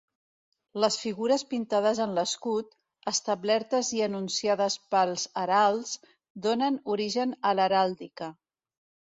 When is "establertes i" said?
3.11-4.01